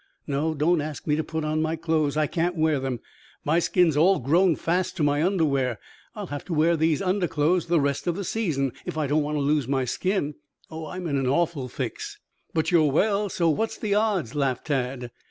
No, 0.25 0.55
don't 0.55 0.81
ask 0.81 1.05
me 1.05 1.15
to 1.15 1.23
put 1.23 1.45
on 1.45 1.61
my 1.61 1.75
clothes. 1.75 2.17
I 2.17 2.25
can't 2.25 2.55
wear 2.55 2.79
them. 2.79 3.01
My 3.45 3.59
skin's 3.59 3.95
all 3.95 4.17
grown 4.17 4.55
fast 4.55 4.97
to 4.97 5.03
my 5.03 5.21
underwear. 5.23 5.77
I'll 6.15 6.25
have 6.25 6.43
to 6.45 6.55
wear 6.55 6.75
these 6.75 7.03
underclothes 7.03 7.67
the 7.67 7.79
rest 7.79 8.07
of 8.07 8.15
the 8.15 8.23
season 8.23 8.71
if 8.83 8.97
I 8.97 9.05
don't 9.05 9.21
want 9.21 9.35
to 9.35 9.41
lose 9.41 9.67
my 9.67 9.85
skin. 9.85 10.33
Oh, 10.71 10.87
I'm 10.87 11.05
in 11.05 11.17
an 11.17 11.27
awful 11.27 11.69
fix." 11.69 12.17
"But 12.51 12.71
you're 12.71 12.89
well, 12.91 13.29
so 13.29 13.47
what's 13.51 13.77
the 13.77 13.93
odds?" 13.93 14.33
laughed 14.33 14.65
Tad. 14.65 15.11